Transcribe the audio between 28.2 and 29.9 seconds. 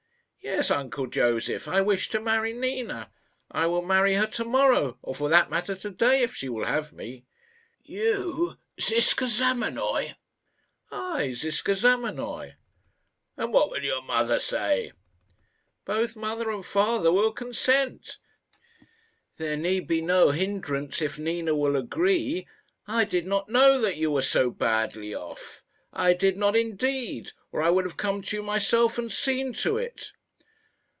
to you myself and seen to